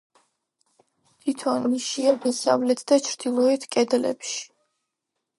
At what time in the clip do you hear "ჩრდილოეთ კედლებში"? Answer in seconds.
3.09-4.41